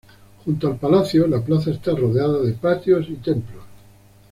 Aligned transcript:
Junto 0.43 0.67
al 0.67 0.79
palacio, 0.79 1.27
la 1.27 1.41
plaza 1.45 1.69
está 1.69 1.91
rodeada 1.95 2.39
de 2.41 2.53
patios 2.53 3.07
y 3.07 3.17
templos. 3.17 3.63